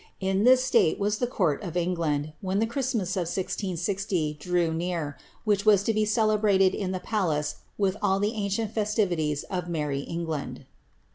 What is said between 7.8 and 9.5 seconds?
all the ancient festi vities